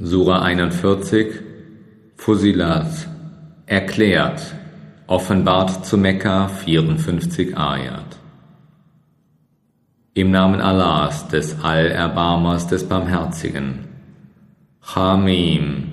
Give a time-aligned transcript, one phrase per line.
[0.00, 1.42] Sura 41
[2.14, 3.08] Fusilat
[3.66, 4.40] erklärt,
[5.08, 8.20] offenbart zu Mekka 54 Ayat.
[10.14, 13.86] Im Namen Allahs, des Allerbarmers, des Barmherzigen.
[14.94, 15.88] Hamim.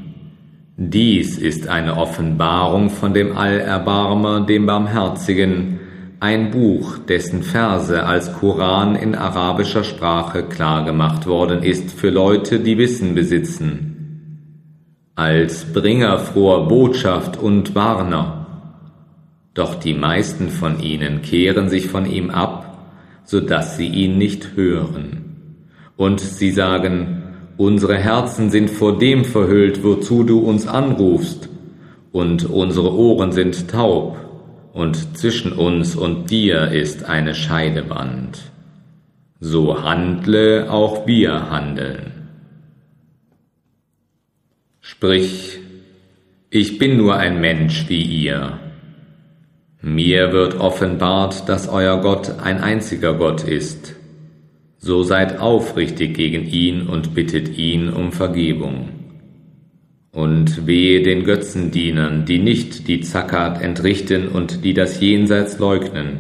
[0.77, 5.79] Dies ist eine Offenbarung von dem Allerbarmer, dem Barmherzigen,
[6.19, 12.77] ein Buch, dessen Verse als Koran in arabischer Sprache klargemacht worden ist für Leute, die
[12.77, 13.93] Wissen besitzen
[15.15, 18.47] als Bringer froher Botschaft und Warner.
[19.53, 22.77] Doch die meisten von ihnen kehren sich von ihm ab,
[23.23, 25.23] so dass sie ihn nicht hören.
[25.95, 27.23] Und sie sagen,
[27.55, 31.47] unsere Herzen sind vor dem verhüllt, wozu du uns anrufst,
[32.11, 34.17] und unsere Ohren sind taub,
[34.73, 38.51] und zwischen uns und dir ist eine Scheidewand.
[39.39, 42.14] So handle auch wir handeln.
[44.87, 45.57] Sprich,
[46.51, 48.59] ich bin nur ein Mensch wie ihr.
[49.81, 53.95] Mir wird offenbart, dass euer Gott ein einziger Gott ist.
[54.77, 58.89] So seid aufrichtig gegen ihn und bittet ihn um Vergebung.
[60.11, 66.19] Und wehe den Götzendienern, die nicht die Zakat entrichten und die das Jenseits leugnen.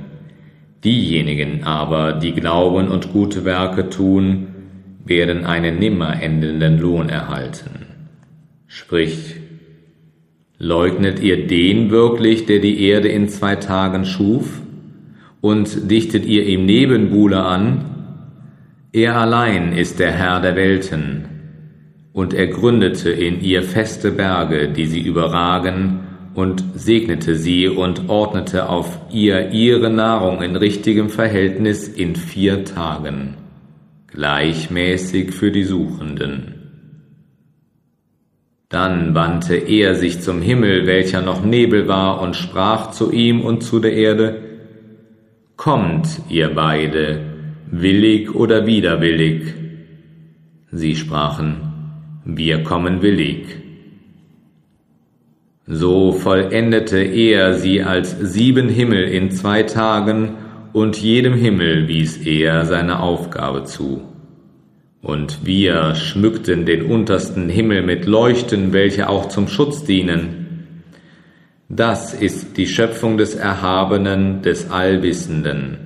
[0.83, 4.47] Diejenigen aber, die glauben und gute Werke tun,
[5.05, 7.94] werden einen nimmer endenden Lohn erhalten.
[8.67, 9.35] Sprich,
[10.57, 14.61] leugnet ihr den wirklich, der die Erde in zwei Tagen schuf?
[15.41, 17.85] Und dichtet ihr ihm Nebenbuhler an?
[18.91, 21.25] Er allein ist der Herr der Welten,
[22.13, 25.99] und er gründete in ihr feste Berge, die sie überragen,
[26.33, 33.35] und segnete sie und ordnete auf ihr ihre Nahrung in richtigem Verhältnis in vier Tagen,
[34.07, 36.54] gleichmäßig für die Suchenden.
[38.75, 43.63] Dann wandte er sich zum Himmel, welcher noch Nebel war, und sprach zu ihm und
[43.63, 44.41] zu der Erde,
[45.55, 47.21] Kommt, ihr beide,
[47.71, 49.53] willig oder widerwillig?
[50.73, 51.55] Sie sprachen,
[52.25, 53.45] Wir kommen willig.
[55.65, 60.35] So vollendete er sie als sieben Himmel in zwei Tagen,
[60.73, 64.14] und jedem Himmel wies er seine Aufgabe zu.
[65.05, 70.73] Und wir schmückten den untersten Himmel mit Leuchten, welche auch zum Schutz dienen.
[71.69, 75.77] Das ist die Schöpfung des Erhabenen, des Allwissenden.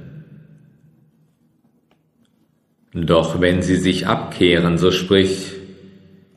[2.93, 5.51] Doch wenn sie sich abkehren, so sprich,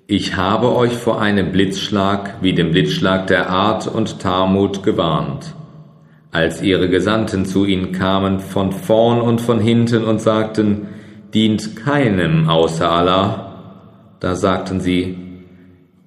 [0.08, 5.54] ich habe euch vor einem Blitzschlag wie dem Blitzschlag der Art und Tarmut gewarnt,
[6.32, 10.88] als ihre Gesandten zu ihnen kamen von vorn und von hinten und sagten,
[11.34, 14.16] dient keinem außer Allah.
[14.20, 15.16] Da sagten sie,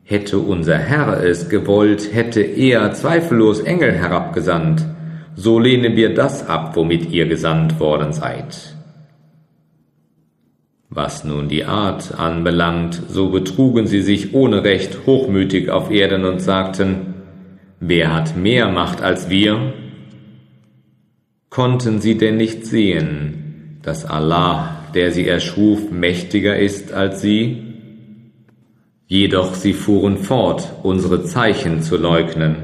[0.04, 4.86] hätte unser Herr es gewollt, hätte er zweifellos Engel herabgesandt,
[5.36, 8.76] so lehnen wir das ab, womit ihr gesandt worden seid.
[10.90, 16.40] Was nun die Art anbelangt, so betrugen sie sich ohne Recht hochmütig auf Erden und
[16.40, 17.16] sagten,
[17.82, 19.74] wer hat mehr Macht als wir?
[21.50, 27.58] Konnten sie denn nicht sehen, dass Allah der sie erschuf, mächtiger ist als sie?
[29.08, 32.56] Jedoch sie fuhren fort, unsere Zeichen zu leugnen.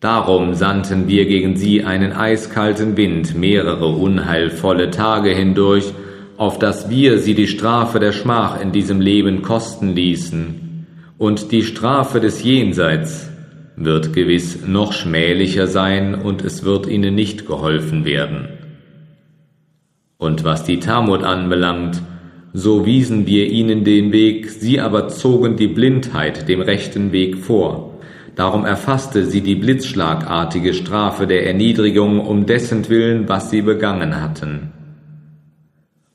[0.00, 5.92] Darum sandten wir gegen sie einen eiskalten Wind mehrere unheilvolle Tage hindurch,
[6.36, 10.86] auf dass wir sie die Strafe der Schmach in diesem Leben kosten ließen,
[11.18, 13.28] und die Strafe des Jenseits
[13.74, 18.57] wird gewiss noch schmählicher sein, und es wird ihnen nicht geholfen werden.
[20.18, 22.02] Und was die Talmud anbelangt,
[22.52, 28.00] so wiesen wir ihnen den Weg, sie aber zogen die Blindheit dem rechten Weg vor.
[28.34, 34.72] Darum erfasste sie die blitzschlagartige Strafe der Erniedrigung um dessen Willen, was sie begangen hatten.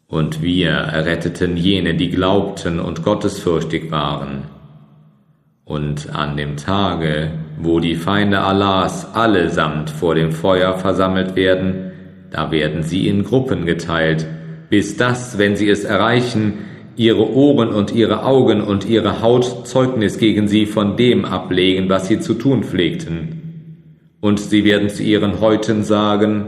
[0.08, 4.44] Und wir erretteten jene, die glaubten und gottesfürchtig waren.
[5.64, 11.93] Und an dem Tage, wo die Feinde Allahs allesamt vor dem Feuer versammelt werden,
[12.34, 14.26] da werden sie in Gruppen geteilt,
[14.70, 16.66] bis das, wenn sie es erreichen,
[16.96, 22.08] ihre Ohren und ihre Augen und ihre Haut Zeugnis gegen sie von dem ablegen, was
[22.08, 24.18] sie zu tun pflegten.
[24.20, 26.48] Und sie werden zu ihren Häuten sagen,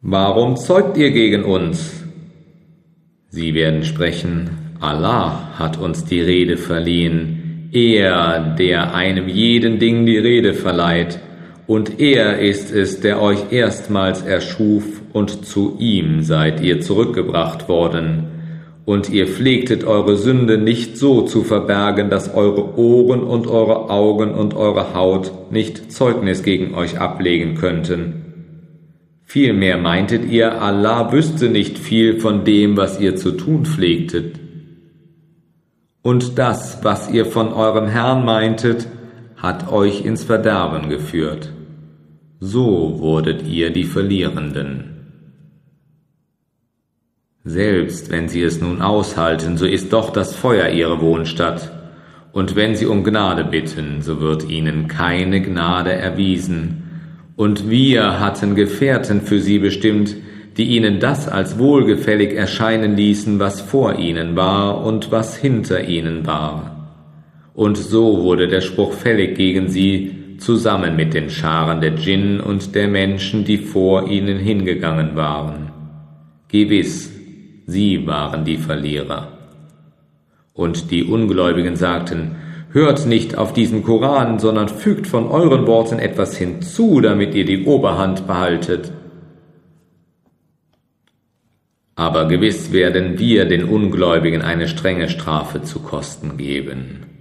[0.00, 2.02] Warum zeugt ihr gegen uns?
[3.28, 10.18] Sie werden sprechen, Allah hat uns die Rede verliehen, er, der einem jeden Ding die
[10.18, 11.20] Rede verleiht,
[11.66, 18.28] und er ist es, der euch erstmals erschuf, und zu ihm seid ihr zurückgebracht worden,
[18.84, 24.34] und ihr pflegtet eure Sünde nicht so zu verbergen, dass eure Ohren und eure Augen
[24.34, 28.22] und eure Haut nicht Zeugnis gegen euch ablegen könnten.
[29.24, 34.40] Vielmehr meintet ihr, Allah wüsste nicht viel von dem, was ihr zu tun pflegtet.
[36.02, 38.88] Und das, was ihr von eurem Herrn meintet,
[39.42, 41.52] hat euch ins Verderben geführt.
[42.38, 44.84] So wurdet ihr die Verlierenden.
[47.42, 51.72] Selbst wenn sie es nun aushalten, so ist doch das Feuer ihre Wohnstatt,
[52.30, 56.84] und wenn sie um Gnade bitten, so wird ihnen keine Gnade erwiesen.
[57.36, 60.16] Und wir hatten Gefährten für sie bestimmt,
[60.56, 66.26] die ihnen das als wohlgefällig erscheinen ließen, was vor ihnen war und was hinter ihnen
[66.26, 66.81] war.
[67.54, 72.74] Und so wurde der Spruch fällig gegen sie, zusammen mit den Scharen der Djinn und
[72.74, 75.70] der Menschen, die vor ihnen hingegangen waren.
[76.48, 77.10] Gewiss,
[77.66, 79.28] sie waren die Verlierer.
[80.54, 82.36] Und die Ungläubigen sagten,
[82.72, 87.66] Hört nicht auf diesen Koran, sondern fügt von euren Worten etwas hinzu, damit ihr die
[87.66, 88.92] Oberhand behaltet.
[91.94, 97.11] Aber gewiss werden wir den Ungläubigen eine strenge Strafe zu Kosten geben.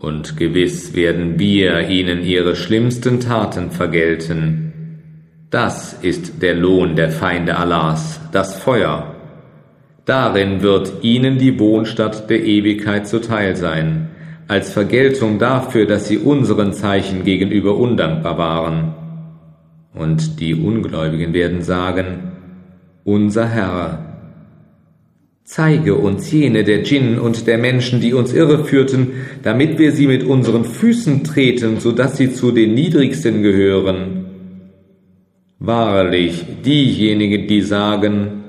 [0.00, 4.72] Und gewiss werden wir ihnen ihre schlimmsten Taten vergelten.
[5.50, 9.14] Das ist der Lohn der Feinde Allahs, das Feuer,
[10.10, 14.08] Darin wird ihnen die Wohnstatt der Ewigkeit zuteil sein,
[14.48, 18.94] als Vergeltung dafür, dass sie unseren Zeichen gegenüber undankbar waren.
[19.94, 22.32] Und die Ungläubigen werden sagen,
[23.04, 24.09] unser Herr,
[25.50, 30.22] zeige uns jene der Djinn und der Menschen, die uns irreführten, damit wir sie mit
[30.22, 34.26] unseren Füßen treten, so dass sie zu den Niedrigsten gehören.
[35.58, 38.44] Wahrlich, diejenigen, die sagen,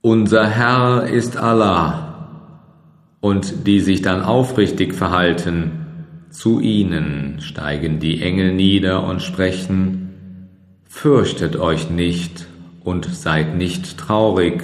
[0.00, 2.00] unser Herr ist Allah,
[3.20, 5.72] und die sich dann aufrichtig verhalten,
[6.30, 10.00] zu ihnen steigen die Engel nieder und sprechen,
[10.88, 12.46] Fürchtet euch nicht
[12.84, 14.62] und seid nicht traurig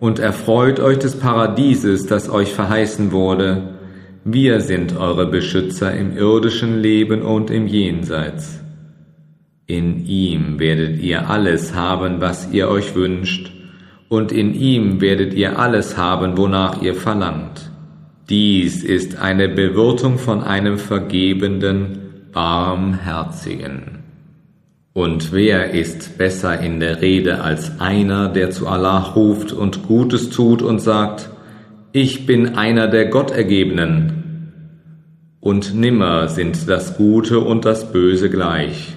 [0.00, 3.78] und erfreut euch des Paradieses, das euch verheißen wurde.
[4.24, 8.60] Wir sind eure Beschützer im irdischen Leben und im Jenseits.
[9.66, 13.52] In ihm werdet ihr alles haben, was ihr euch wünscht,
[14.08, 17.70] und in ihm werdet ihr alles haben, wonach ihr verlangt.
[18.28, 24.01] Dies ist eine Bewirtung von einem vergebenden, barmherzigen.
[24.94, 30.28] Und wer ist besser in der Rede als einer, der zu Allah ruft und Gutes
[30.28, 31.30] tut und sagt,
[31.92, 34.52] ich bin einer der Gottergebenen.
[35.40, 38.94] Und nimmer sind das Gute und das Böse gleich.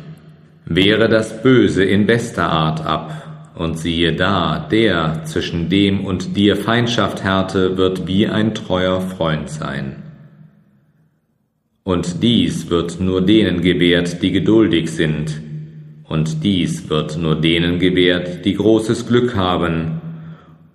[0.65, 6.57] Wehre das Böse in bester Art ab und siehe da, der zwischen dem und dir
[6.57, 10.03] Feindschaft härte, wird wie ein treuer Freund sein.
[11.83, 15.44] Und dies wird nur denen gewährt, die geduldig sind,
[16.07, 20.02] und dies wird nur denen gewährt, die großes Glück haben.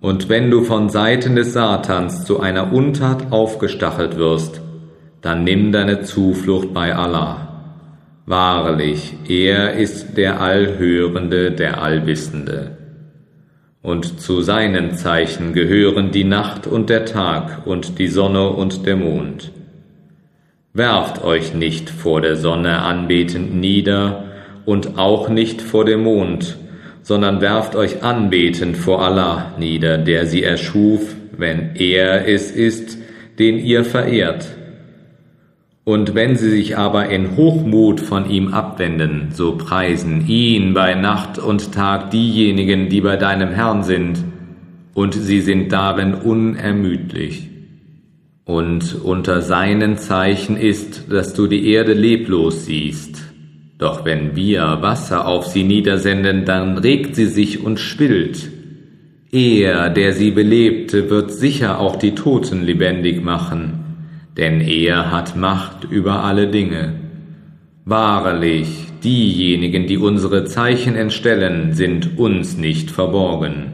[0.01, 4.61] Und wenn du von Seiten des Satans zu einer Untat aufgestachelt wirst,
[5.21, 7.47] dann nimm deine Zuflucht bei Allah.
[8.25, 12.77] Wahrlich, er ist der Allhörende, der Allwissende.
[13.81, 18.95] Und zu seinen Zeichen gehören die Nacht und der Tag und die Sonne und der
[18.95, 19.51] Mond.
[20.73, 24.30] Werft euch nicht vor der Sonne anbetend nieder
[24.65, 26.57] und auch nicht vor dem Mond,
[27.01, 32.97] sondern werft euch anbetend vor Allah nieder, der sie erschuf, wenn er es ist,
[33.39, 34.47] den ihr verehrt
[35.83, 41.39] und wenn sie sich aber in Hochmut von ihm abwenden, so preisen ihn bei Nacht
[41.39, 44.23] und Tag diejenigen, die bei deinem Herrn sind,
[44.93, 47.49] und sie sind darin unermüdlich.
[48.45, 53.10] Und unter seinen Zeichen ist, dass du die Erde leblos siehst.
[53.81, 58.49] Doch wenn wir Wasser auf sie niedersenden, dann regt sie sich und schwillt.
[59.33, 63.81] Er, der sie belebte, wird sicher auch die Toten lebendig machen
[64.37, 66.93] denn er hat Macht über alle Dinge.
[67.85, 68.67] Wahrlich,
[69.03, 73.73] diejenigen, die unsere Zeichen entstellen, sind uns nicht verborgen.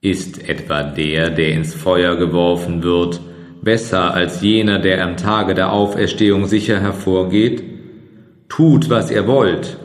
[0.00, 3.20] Ist etwa der, der ins Feuer geworfen wird,
[3.62, 7.62] besser als jener, der am Tage der Auferstehung sicher hervorgeht?
[8.52, 9.78] Tut, was ihr wollt,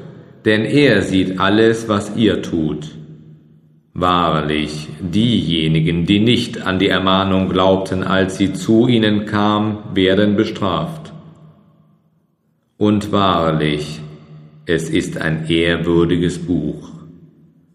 [0.43, 2.97] denn er sieht alles, was ihr tut.
[3.93, 11.13] Wahrlich, diejenigen, die nicht an die Ermahnung glaubten, als sie zu ihnen kam, werden bestraft.
[12.75, 14.01] Und wahrlich,
[14.65, 16.89] es ist ein ehrwürdiges Buch.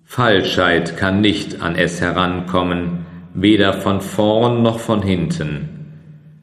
[0.04, 5.71] Falschheit kann nicht an es herankommen, weder von vorn noch von hinten.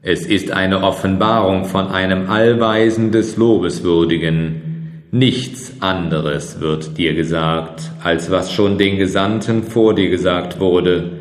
[0.02, 5.02] Es ist eine Offenbarung von einem Allweisen des Lobeswürdigen.
[5.10, 11.18] Nichts anderes wird dir gesagt, als was schon den Gesandten vor dir gesagt wurde.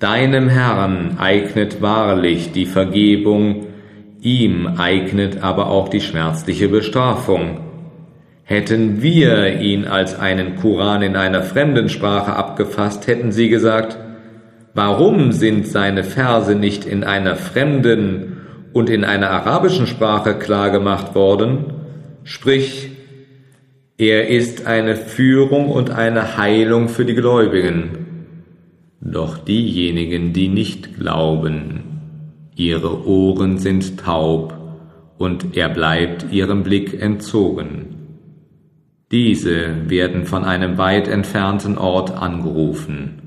[0.00, 3.68] Deinem Herrn eignet wahrlich die Vergebung,
[4.20, 7.60] ihm eignet aber auch die schmerzliche Bestrafung.
[8.44, 13.96] Hätten wir ihn als einen Koran in einer fremden Sprache abgefasst, hätten sie gesagt,
[14.74, 18.38] Warum sind seine Verse nicht in einer fremden
[18.72, 21.72] und in einer arabischen Sprache klargemacht worden?
[22.22, 22.90] Sprich,
[23.98, 28.06] er ist eine Führung und eine Heilung für die Gläubigen.
[29.00, 31.82] Doch diejenigen, die nicht glauben,
[32.54, 34.54] ihre Ohren sind taub
[35.18, 37.96] und er bleibt ihrem Blick entzogen.
[39.10, 43.19] Diese werden von einem weit entfernten Ort angerufen.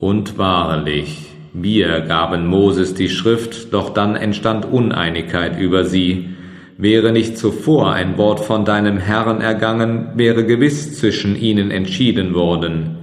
[0.00, 6.30] Und wahrlich, wir gaben Moses die Schrift, doch dann entstand Uneinigkeit über sie.
[6.78, 12.96] Wäre nicht zuvor ein Wort von deinem Herrn ergangen, wäre gewiss zwischen ihnen entschieden worden.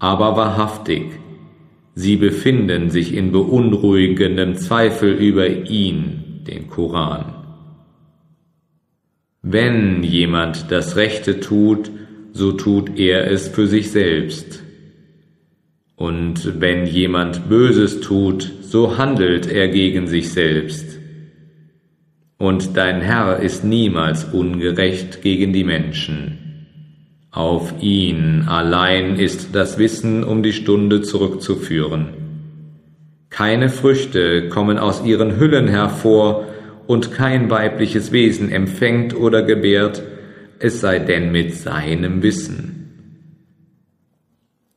[0.00, 1.04] Aber wahrhaftig,
[1.94, 7.26] sie befinden sich in beunruhigendem Zweifel über ihn, den Koran.
[9.42, 11.92] Wenn jemand das Rechte tut,
[12.32, 14.65] so tut er es für sich selbst.
[15.96, 20.98] Und wenn jemand Böses tut, so handelt er gegen sich selbst.
[22.38, 26.38] Und dein Herr ist niemals ungerecht gegen die Menschen.
[27.30, 32.08] Auf ihn allein ist das Wissen, um die Stunde zurückzuführen.
[33.30, 36.46] Keine Früchte kommen aus ihren Hüllen hervor,
[36.86, 40.02] und kein weibliches Wesen empfängt oder gebärt,
[40.58, 42.85] es sei denn mit seinem Wissen.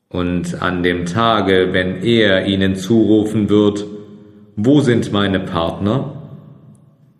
[0.09, 3.85] Und an dem Tage, wenn er ihnen zurufen wird,
[4.55, 6.31] wo sind meine Partner?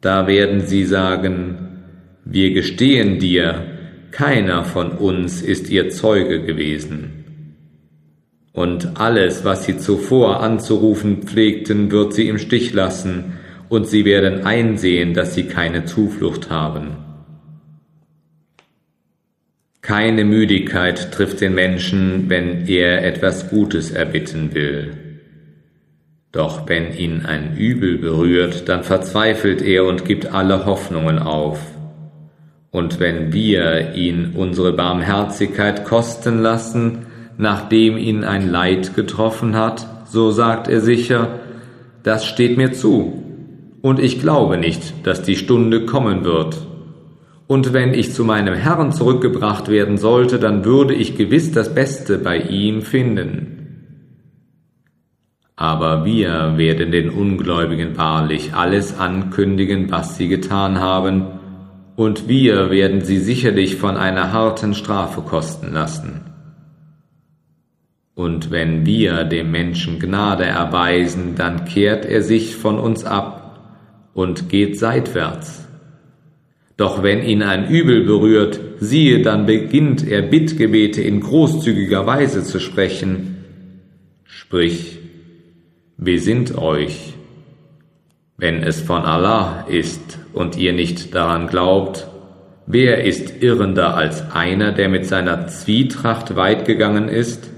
[0.01, 1.83] Da werden sie sagen,
[2.25, 3.63] wir gestehen dir,
[4.11, 7.19] keiner von uns ist ihr Zeuge gewesen.
[8.53, 13.33] Und alles, was sie zuvor anzurufen pflegten, wird sie im Stich lassen,
[13.69, 17.08] und sie werden einsehen, dass sie keine Zuflucht haben.
[19.81, 24.91] Keine Müdigkeit trifft den Menschen, wenn er etwas Gutes erbitten will.
[26.31, 31.59] Doch wenn ihn ein Übel berührt, dann verzweifelt er und gibt alle Hoffnungen auf.
[32.71, 37.07] Und wenn wir ihn unsere Barmherzigkeit kosten lassen,
[37.37, 41.39] nachdem ihn ein Leid getroffen hat, so sagt er sicher,
[42.03, 43.23] das steht mir zu,
[43.81, 46.57] und ich glaube nicht, dass die Stunde kommen wird,
[47.49, 52.19] und wenn ich zu meinem Herrn zurückgebracht werden sollte, dann würde ich gewiss das Beste
[52.19, 53.55] bei ihm finden.
[55.55, 61.25] Aber wir werden den Ungläubigen wahrlich alles ankündigen, was sie getan haben,
[61.95, 66.21] und wir werden sie sicherlich von einer harten Strafe kosten lassen.
[68.13, 73.59] Und wenn wir dem Menschen Gnade erweisen, dann kehrt er sich von uns ab
[74.13, 75.68] und geht seitwärts.
[76.79, 82.61] Doch wenn ihn ein Übel berührt, siehe, dann beginnt er Bittgebete in großzügiger Weise zu
[82.61, 83.43] sprechen.
[84.23, 84.97] Sprich,
[85.97, 87.15] besinnt euch.
[88.37, 92.07] Wenn es von Allah ist und ihr nicht daran glaubt,
[92.65, 97.49] wer ist irrender als einer, der mit seiner Zwietracht weit gegangen ist?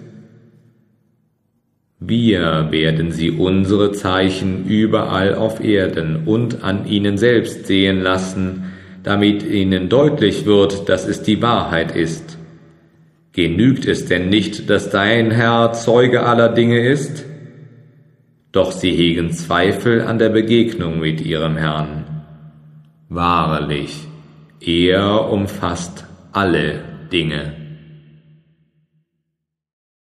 [2.00, 8.64] Wir werden sie unsere Zeichen überall auf Erden und an ihnen selbst sehen lassen,
[9.04, 12.38] damit ihnen deutlich wird, dass es die Wahrheit ist.
[13.34, 17.26] Genügt es denn nicht, dass dein Herr Zeuge aller Dinge ist?
[18.52, 22.26] Doch sie hegen Zweifel an der Begegnung mit ihrem Herrn.
[23.08, 24.08] Wahrlich,
[24.60, 26.82] er umfasst alle
[27.12, 27.61] Dinge.